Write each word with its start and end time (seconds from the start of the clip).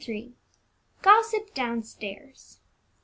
GOSSIP 1.03 1.53
DOWNSTAIRS. 1.53 2.57